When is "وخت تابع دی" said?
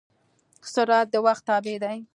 1.25-1.97